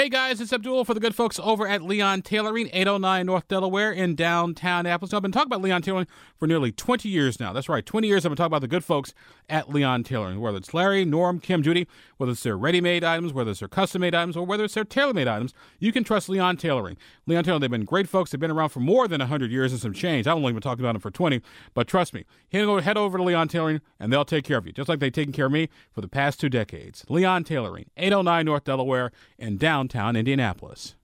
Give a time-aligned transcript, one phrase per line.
[0.00, 3.92] Hey guys, it's Abdul for the good folks over at Leon Tailoring, 809 North Delaware
[3.92, 5.14] in downtown Appleton.
[5.14, 6.06] I've been talking about Leon Tailoring
[6.38, 7.52] for nearly 20 years now.
[7.52, 9.12] That's right, 20 years I've been talking about the good folks
[9.50, 11.86] at Leon Tailoring, whether it's Larry, Norm, Kim, Judy,
[12.16, 14.72] whether it's their ready made items, whether it's their custom made items, or whether it's
[14.72, 16.96] their tailor made items, you can trust Leon Tailoring.
[17.26, 18.30] Leon Tailoring, they've been great folks.
[18.30, 20.26] They've been around for more than 100 years and some change.
[20.26, 21.42] I've only been talking about them for 20,
[21.74, 24.88] but trust me, head over to Leon Tailoring and they'll take care of you, just
[24.88, 27.04] like they've taken care of me for the past two decades.
[27.10, 30.94] Leon Tailoring, 809 North Delaware in downtown Indianapolis.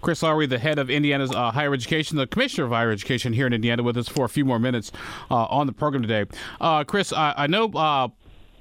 [0.00, 3.46] Chris Lowery, the head of Indiana's uh, higher education, the commissioner of higher education here
[3.46, 4.92] in Indiana, with us for a few more minutes
[5.30, 6.24] uh, on the program today.
[6.60, 7.66] Uh, Chris, I, I know.
[7.66, 8.08] Uh,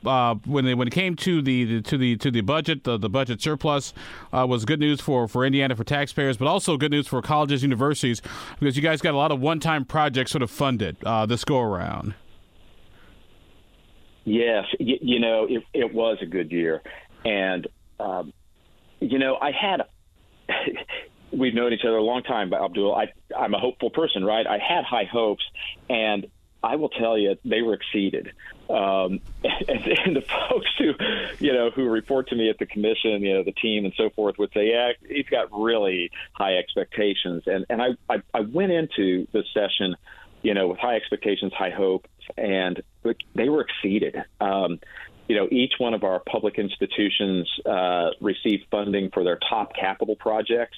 [0.03, 2.97] uh, when they, when it came to the, the, to the to the budget, the,
[2.97, 3.93] the budget surplus
[4.33, 7.61] uh, was good news for, for Indiana for taxpayers, but also good news for colleges,
[7.61, 8.19] universities,
[8.59, 10.97] because you guys got a lot of one time projects sort of funded
[11.27, 12.15] this go around.
[14.23, 16.81] Yes, you, you know it, it was a good year,
[17.23, 17.67] and
[17.99, 18.33] um,
[19.01, 19.81] you know I had
[21.31, 22.93] we've known each other a long time, but Abdul.
[22.93, 24.45] I, I'm a hopeful person, right?
[24.45, 25.43] I had high hopes,
[25.89, 26.27] and
[26.63, 28.33] I will tell you, they were exceeded.
[28.69, 30.93] Um, and, and the folks who,
[31.39, 34.09] you know, who report to me at the commission, you know, the team and so
[34.11, 38.71] forth, would say, "Yeah, he's got really high expectations." And and I I, I went
[38.71, 39.95] into the session,
[40.41, 42.81] you know, with high expectations, high hopes, and
[43.35, 44.15] they were exceeded.
[44.39, 44.79] Um,
[45.31, 50.17] you know, each one of our public institutions uh, received funding for their top capital
[50.17, 50.75] projects.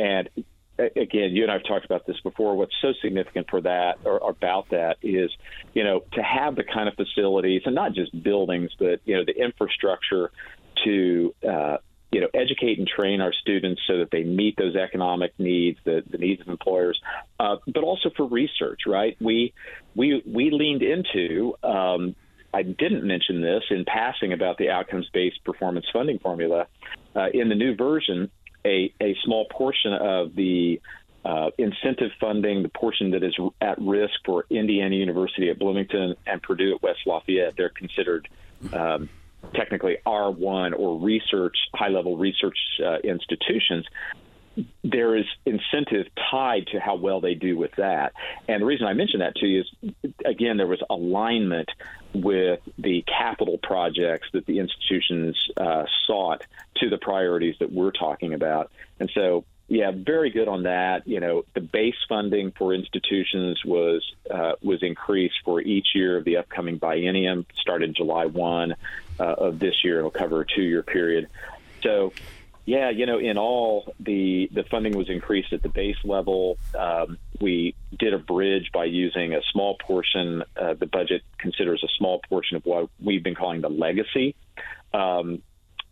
[0.00, 0.28] And
[0.76, 2.56] again, you and I have talked about this before.
[2.56, 5.30] What's so significant for that or, or about that is,
[5.74, 9.24] you know, to have the kind of facilities and not just buildings, but you know,
[9.24, 10.32] the infrastructure
[10.84, 11.76] to uh,
[12.10, 16.02] you know, educate and train our students so that they meet those economic needs, the,
[16.10, 17.00] the needs of employers,
[17.38, 19.16] uh, but also for research, right?
[19.20, 19.54] We
[19.94, 22.16] we we leaned into um,
[22.54, 26.66] I didn't mention this in passing about the outcomes based performance funding formula.
[27.14, 28.30] Uh, in the new version,
[28.64, 30.80] a, a small portion of the
[31.24, 36.42] uh, incentive funding, the portion that is at risk for Indiana University at Bloomington and
[36.42, 38.28] Purdue at West Lafayette, they're considered
[38.72, 39.08] um,
[39.54, 43.86] technically R1 or research, high level research uh, institutions
[44.82, 48.12] there is incentive tied to how well they do with that.
[48.48, 51.70] And the reason I mention that to you is, again, there was alignment
[52.12, 56.44] with the capital projects that the institutions uh, sought
[56.76, 58.70] to the priorities that we're talking about.
[59.00, 61.08] And so, yeah, very good on that.
[61.08, 66.24] You know, the base funding for institutions was uh, was increased for each year of
[66.24, 68.76] the upcoming biennium, started July one
[69.18, 69.98] uh, of this year.
[69.98, 71.28] It'll cover a two year period.
[71.82, 72.12] So
[72.66, 76.56] yeah, you know, in all, the the funding was increased at the base level.
[76.78, 80.42] Um, we did a bridge by using a small portion.
[80.56, 84.34] Uh, the budget considers a small portion of what we've been calling the legacy
[84.94, 85.42] um,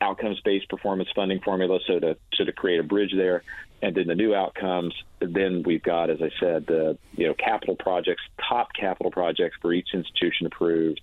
[0.01, 1.79] outcomes-based performance funding formula.
[1.87, 3.43] So to so to create a bridge there,
[3.83, 4.95] and then the new outcomes.
[5.21, 9.75] Then we've got, as I said, the you know capital projects, top capital projects for
[9.75, 11.03] each institution approved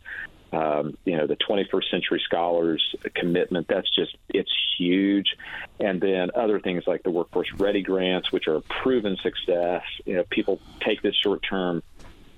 [0.51, 5.35] um, you know the 21st century scholars commitment that's just it's huge.
[5.79, 9.83] And then other things like the workforce ready grants which are a proven success.
[10.05, 11.83] You know people take this short term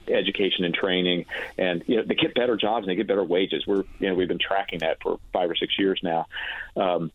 [0.08, 1.26] education and training
[1.58, 3.66] and you know they get better jobs and they get better wages.
[3.66, 6.28] We're you know we've been tracking that for five or six years now.
[6.76, 7.12] Um,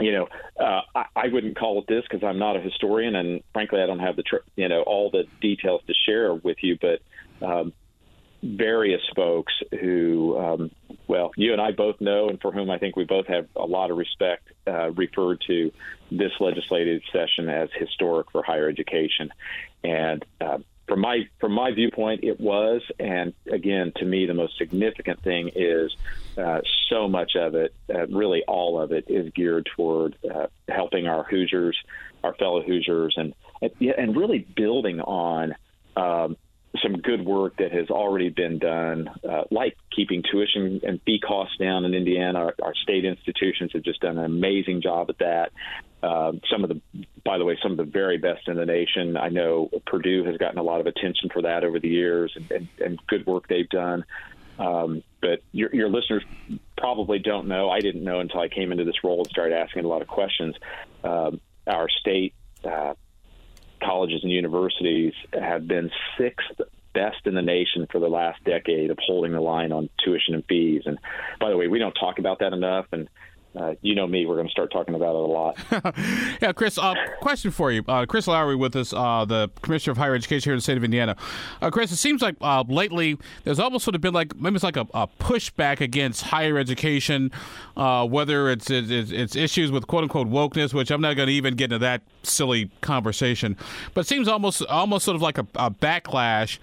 [0.00, 0.28] you know,
[0.58, 3.86] uh, I, I wouldn't call it this because I'm not a historian, and frankly, I
[3.86, 6.76] don't have the tr- you know all the details to share with you.
[6.80, 7.00] But
[7.46, 7.72] um,
[8.42, 10.70] various folks who, um,
[11.06, 13.64] well, you and I both know, and for whom I think we both have a
[13.64, 15.72] lot of respect, uh, referred to
[16.10, 19.30] this legislative session as historic for higher education.
[19.84, 20.58] And uh,
[20.88, 22.82] from my from my viewpoint, it was.
[22.98, 25.96] And again, to me, the most significant thing is
[26.36, 31.06] uh, so much of it, uh, really all of it, is geared toward uh, helping
[31.06, 31.78] our Hoosiers,
[32.24, 33.34] our fellow Hoosiers, and
[33.80, 35.54] and really building on.
[35.96, 36.36] Um,
[36.80, 41.56] some good work that has already been done, uh, like keeping tuition and fee costs
[41.58, 42.38] down in Indiana.
[42.38, 45.52] Our, our, state institutions have just done an amazing job at that.
[46.02, 46.80] Uh, some of the,
[47.24, 49.16] by the way, some of the very best in the nation.
[49.16, 52.50] I know Purdue has gotten a lot of attention for that over the years, and,
[52.50, 54.04] and, and good work they've done.
[54.58, 56.24] Um, but your, your listeners
[56.76, 57.70] probably don't know.
[57.70, 60.08] I didn't know until I came into this role and started asking a lot of
[60.08, 60.56] questions.
[61.04, 62.94] Um, our state uh,
[63.82, 66.60] colleges and universities have been sixth
[66.94, 70.44] best in the nation for the last decade of holding the line on tuition and
[70.46, 70.82] fees.
[70.86, 70.98] And
[71.40, 72.86] by the way, we don't talk about that enough.
[72.92, 73.08] And
[73.54, 75.58] uh, you know me, we're going to start talking about it a lot.
[76.42, 77.84] yeah, Chris, uh, question for you.
[77.86, 80.76] Uh, Chris Lowery with us, uh, the Commissioner of Higher Education here in the state
[80.76, 81.16] of Indiana.
[81.60, 84.64] Uh, Chris, it seems like uh, lately there's almost sort of been like maybe it's
[84.64, 87.30] like a, a pushback against higher education,
[87.76, 91.54] whether it's, it's, it's issues with quote unquote wokeness, which I'm not going to even
[91.54, 93.56] get into that silly conversation,
[93.94, 96.58] but it seems almost almost sort of like a, a backlash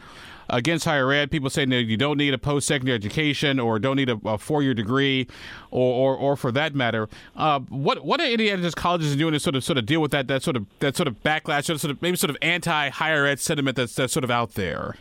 [0.49, 1.31] against higher ed.
[1.31, 4.37] People saying that you don't need a post secondary education or don't need a, a
[4.37, 5.27] four year degree,
[5.71, 7.07] or, or, or for that matter.
[7.35, 10.27] Uh, what what are Indiana's colleges doing to sort of sort of deal with that
[10.27, 13.39] that sort of that sort of backlash, sort of maybe sort of anti higher ed
[13.39, 14.95] sentiment that's that's sort of out there?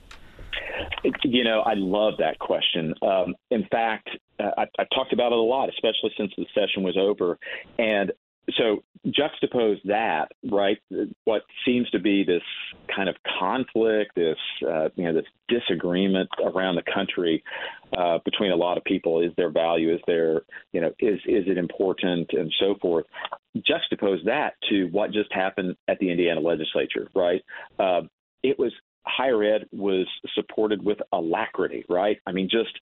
[1.24, 2.94] You know, I love that question.
[3.02, 4.08] Um, in fact,
[4.40, 7.38] uh, I, I talked about it a lot, especially since the session was over.
[7.78, 8.12] And
[8.56, 10.78] so juxtapose that, right?
[11.24, 12.42] What seems to be this
[12.94, 14.36] kind of conflict, this
[14.66, 17.42] uh, you know, this disagreement around the country
[17.96, 19.20] uh, between a lot of people.
[19.20, 19.94] Is there value?
[19.94, 20.42] Is there
[20.72, 23.06] you know is is it important and so forth?
[23.56, 27.42] Juxtapose that to what just happened at the Indiana legislature, right?
[27.78, 28.02] Uh,
[28.42, 28.72] it was
[29.06, 32.18] higher ed was supported with alacrity, right?
[32.26, 32.78] I mean, just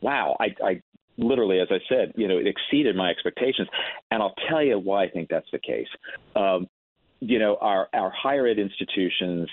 [0.00, 0.80] wow, I, I
[1.18, 3.68] literally, as I said, you know, it exceeded my expectations.
[4.10, 5.88] And I'll tell you why I think that's the case.
[6.34, 6.68] Um,
[7.20, 9.48] you know, our, our higher ed institutions,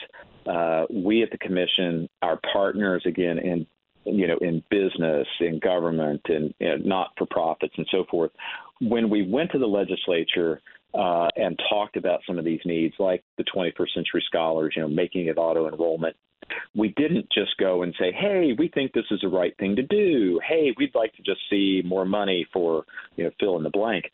[0.45, 3.65] uh, we at the commission, our partners, again, in
[4.05, 6.53] you know, in business, in government, and,
[6.85, 8.31] not for profits, and so forth.
[8.81, 10.61] When we went to the legislature
[10.93, 14.89] uh, and talked about some of these needs, like the 21st Century Scholars, you know,
[14.89, 16.15] making it auto enrollment
[16.75, 19.83] we didn't just go and say, hey, we think this is the right thing to
[19.83, 20.39] do.
[20.47, 22.85] Hey, we'd like to just see more money for,
[23.15, 24.05] you know, fill in the blank.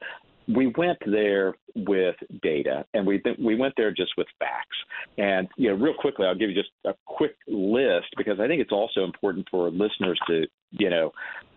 [0.48, 4.78] We went there with data, and we we went there just with facts.
[5.20, 8.60] And you know, real quickly, I'll give you just a quick list because I think
[8.60, 11.12] it's also important for listeners to you know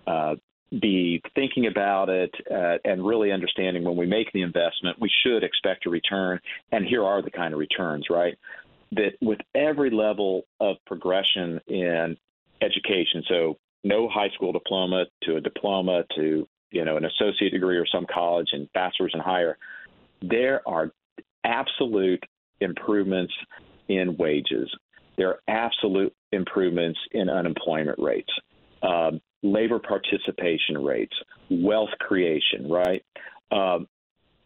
[0.06, 0.34] uh,
[0.81, 5.43] be thinking about it uh, and really understanding when we make the investment, we should
[5.43, 6.40] expect a return.
[6.70, 8.34] And here are the kind of returns, right?
[8.93, 12.17] That with every level of progression in
[12.61, 17.77] education, so no high school diploma to a diploma to you know an associate degree
[17.77, 19.59] or some college and bachelor's and higher,
[20.23, 20.91] there are
[21.44, 22.23] absolute
[22.61, 23.33] improvements
[23.89, 24.71] in wages.
[25.17, 28.33] There are absolute improvements in unemployment rates,
[28.83, 31.15] um, labor participation rates,
[31.50, 33.03] wealth creation, right?
[33.50, 33.87] Um,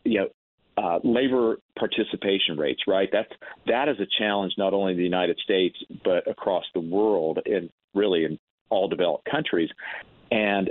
[0.05, 0.29] you know,
[0.77, 3.09] uh, labor participation rates, right?
[3.11, 3.33] That's
[3.67, 7.71] that is a challenge not only in the United States but across the world and
[7.95, 8.39] really in
[8.69, 9.71] all developed countries.
[10.31, 10.71] And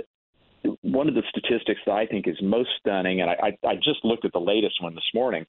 [0.82, 4.04] one of the statistics that I think is most stunning, and I, I, I just
[4.04, 5.46] looked at the latest one this morning,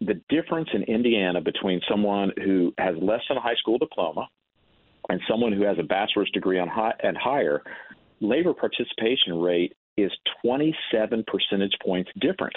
[0.00, 4.28] the difference in Indiana between someone who has less than a high school diploma
[5.08, 7.62] and someone who has a bachelor's degree on high, and higher,
[8.20, 10.10] labor participation rate is
[10.42, 12.54] 27 percentage points different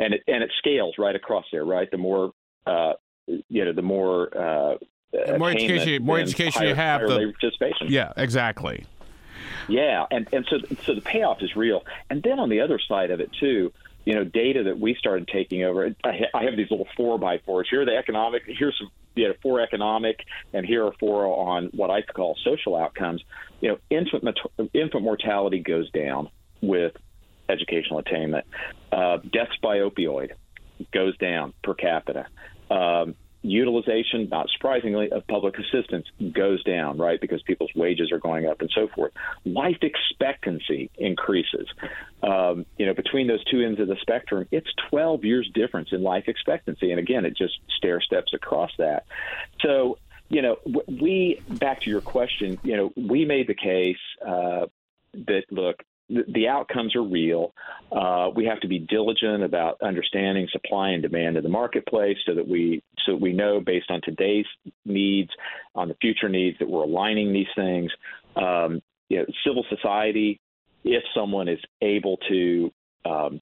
[0.00, 1.88] and it and it scales right across there, right?
[1.90, 2.32] The more
[2.66, 2.94] uh,
[3.26, 4.76] you know, the more uh,
[5.12, 7.88] the more education, more education higher, you have, the participation.
[7.88, 8.86] Yeah, exactly.
[9.68, 11.84] Yeah, and and so so the payoff is real.
[12.08, 13.72] And then on the other side of it too,
[14.04, 15.94] you know, data that we started taking over.
[16.04, 17.68] I, I have these little four by fours.
[17.70, 18.42] Here are the economic.
[18.46, 22.76] Here's some you know four economic, and here are four on what I call social
[22.76, 23.22] outcomes.
[23.60, 24.24] You know, infant
[24.72, 26.30] infant mortality goes down
[26.60, 26.92] with
[27.48, 28.46] educational attainment.
[28.92, 30.32] Uh, deaths by opioid
[30.92, 32.26] goes down per capita.
[32.70, 38.46] Um, utilization, not surprisingly, of public assistance goes down, right, because people's wages are going
[38.46, 39.12] up and so forth.
[39.44, 41.66] Life expectancy increases.
[42.22, 46.02] Um, you know, between those two ends of the spectrum, it's 12 years difference in
[46.02, 46.90] life expectancy.
[46.90, 49.06] And again, it just stair steps across that.
[49.62, 49.98] So,
[50.28, 54.66] you know, we, back to your question, you know, we made the case uh,
[55.14, 57.52] that, look, the, outcomes are real.
[57.92, 62.34] Uh, we have to be diligent about understanding supply and demand in the marketplace, so
[62.34, 64.46] that we so that we know based on today's
[64.84, 65.30] needs,
[65.74, 67.90] on the future needs, that we're aligning these things.
[68.36, 70.40] Um, you know, civil society,
[70.84, 72.72] if someone is able to,
[73.04, 73.40] um,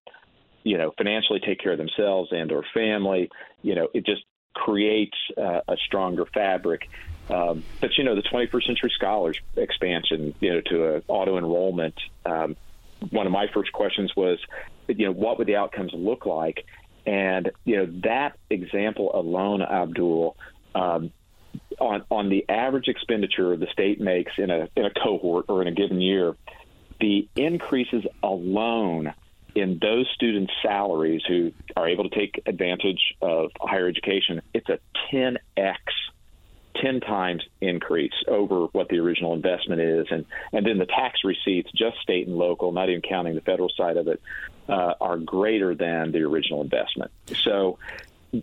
[0.64, 3.28] you know, financially take care of themselves and or family,
[3.62, 4.22] you know, it just
[4.54, 6.82] creates uh, a stronger fabric.
[7.30, 11.94] Um, but you know, the 21st Century Scholars expansion, you know, to a auto enrollment.
[12.25, 12.56] Um,
[13.11, 14.38] one of my first questions was,
[14.88, 16.64] you know, what would the outcomes look like?
[17.06, 20.37] And you know, that example alone, Abdul,
[20.75, 21.12] um,
[21.80, 25.68] on on the average expenditure the state makes in a in a cohort or in
[25.68, 26.37] a given year,
[27.00, 29.14] the increases alone
[29.54, 34.78] in those students' salaries who are able to take advantage of higher education, it's a
[35.12, 35.76] 10x
[36.82, 40.06] 10 times increase over what the original investment is.
[40.11, 43.68] And, and then the tax receipts, just state and local, not even counting the federal
[43.76, 44.20] side of it,
[44.68, 47.11] uh, are greater than the original investment.
[47.42, 47.78] So,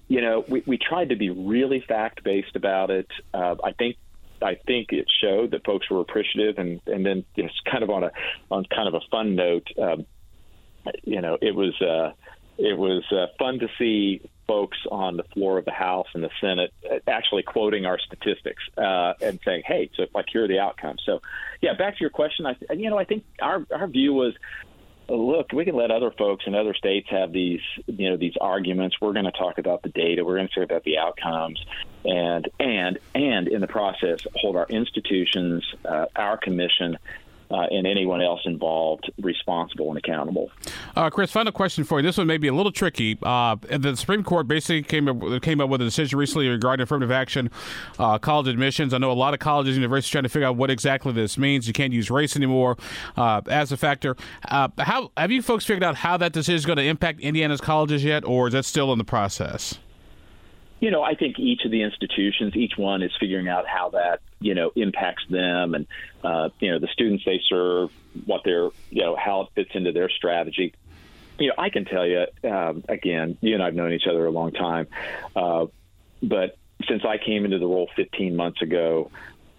[0.07, 3.07] you know, we, we tried to be really fact based about it.
[3.33, 3.97] Uh, I think
[4.41, 8.03] I think it showed that folks were appreciative, and and then just kind of on
[8.03, 8.11] a
[8.51, 10.05] on kind of a fun note, um,
[11.03, 12.11] you know, it was uh,
[12.57, 16.29] it was uh, fun to see folks on the floor of the House and the
[16.39, 16.71] Senate
[17.07, 21.21] actually quoting our statistics uh, and saying, "Hey, so like here are the outcomes." So,
[21.61, 22.45] yeah, back to your question.
[22.45, 24.33] I, you know, I think our our view was,
[25.09, 28.97] look, we can let other folks in other states have these, you know, these arguments.
[29.01, 30.23] We're going to talk about the data.
[30.23, 31.63] We're going to talk about the outcomes,
[32.05, 36.97] and and and in the process, hold our institutions, uh, our commission,
[37.51, 40.51] uh, and anyone else involved responsible and accountable.
[40.95, 42.03] Uh, Chris, final question for you.
[42.03, 43.17] This one may be a little tricky.
[43.21, 47.11] Uh, the Supreme Court basically came up, came up with a decision recently regarding affirmative
[47.11, 47.49] action,
[47.99, 48.93] uh, college admissions.
[48.93, 51.37] I know a lot of colleges and universities trying to figure out what exactly this
[51.37, 51.67] means.
[51.67, 52.77] You can't use race anymore
[53.17, 54.15] uh, as a factor.
[54.47, 57.61] Uh, how have you folks figured out how that decision is going to impact Indiana's
[57.61, 59.77] colleges yet, or is that still in the process?
[60.79, 64.19] you know, I think each of the institutions, each one is figuring out how that,
[64.45, 65.87] you know, impacts them and,
[66.23, 67.89] uh, you know, the students they serve,
[68.25, 70.71] what their, you know, how it fits into their strategy.
[71.39, 74.29] You know, I can tell you, um, again, you and I've known each other a
[74.29, 74.87] long time,
[75.35, 75.65] uh,
[76.21, 79.09] but since I came into the role 15 months ago,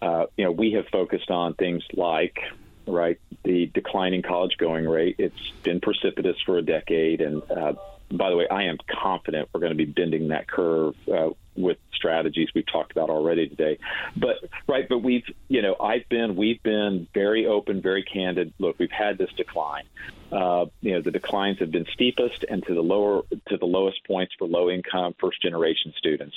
[0.00, 2.38] uh, you know, we have focused on things like,
[2.86, 5.16] right, the declining college going rate.
[5.18, 7.74] It's been precipitous for a decade, and uh,
[8.10, 11.78] by the way, I am confident we're going to be bending that curve uh, with
[11.94, 13.78] strategies we've talked about already today.
[14.16, 14.36] But
[14.68, 18.52] right, but we've you know I've been we've been very open, very candid.
[18.58, 19.84] Look, we've had this decline.
[20.30, 24.04] Uh, you know the declines have been steepest and to the lower to the lowest
[24.06, 26.36] points for low income first generation students,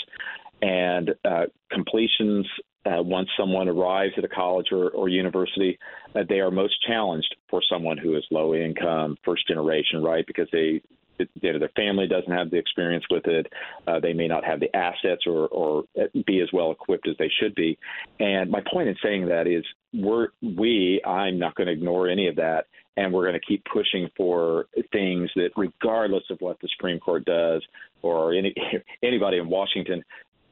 [0.61, 2.47] and uh, completions.
[2.85, 5.77] Uh, once someone arrives at a college or, or university,
[6.15, 10.25] uh, they are most challenged for someone who is low income, first generation, right?
[10.25, 10.81] Because they
[11.19, 13.47] you know, their family doesn't have the experience with it.
[13.88, 15.83] Uh, they may not have the assets or, or
[16.25, 17.77] be as well equipped as they should be.
[18.19, 22.27] And my point in saying that is, we're we I'm not going to ignore any
[22.27, 26.67] of that, and we're going to keep pushing for things that, regardless of what the
[26.77, 27.63] Supreme Court does
[28.01, 28.53] or any
[29.03, 30.03] anybody in Washington,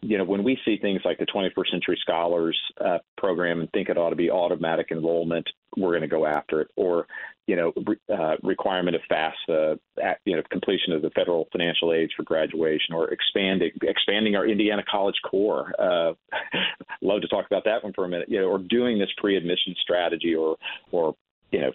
[0.02, 3.90] you know, when we see things like the 21st Century Scholars uh, program and think
[3.90, 6.68] it ought to be automatic enrollment, we're going to go after it.
[6.76, 7.08] Or,
[7.48, 11.94] you know, re- uh, requirement of FAFSA, at, you know, completion of the federal financial
[11.94, 15.74] aid for graduation, or expanding expanding our Indiana College Core.
[15.80, 16.14] Uh,
[17.02, 18.30] love to talk about that one for a minute.
[18.30, 20.58] You know, or doing this pre-admission strategy, or
[20.92, 21.16] or
[21.52, 21.72] you know,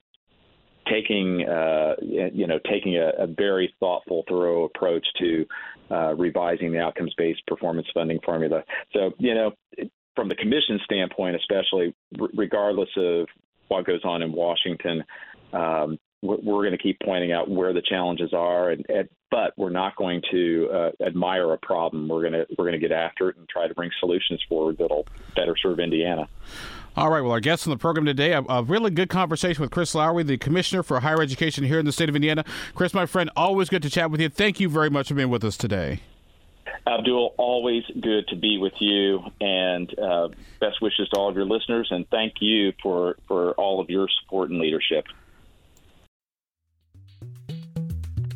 [0.91, 5.47] taking uh, you know taking a, a, very thoughtful, thorough approach to
[5.91, 8.63] uh, revising the outcomes-based performance funding formula.
[8.93, 9.53] So you know,
[10.17, 13.27] from the commission standpoint, especially r- regardless of
[13.69, 15.05] what goes on in Washington.
[15.53, 19.53] Um, we're, we're going to keep pointing out where the challenges are, and, and but
[19.57, 22.09] we're not going to uh, admire a problem.
[22.09, 24.79] We're going to we're going to get after it and try to bring solutions forward
[24.79, 26.29] that'll better serve Indiana.
[26.95, 27.23] All right.
[27.23, 30.25] Well, our guest on the program today, a, a, really good conversation with Chris Lowery,
[30.25, 32.45] the Commissioner for Higher Education here in the state of Indiana.
[32.75, 34.29] Chris, my friend, always good to chat with you.
[34.29, 36.01] Thank you very much for being with us today.
[36.87, 40.29] Abdul, always good to be with you, and uh,
[40.61, 44.09] best wishes to all of your listeners, and thank you for, for all of your
[44.23, 45.07] support and leadership.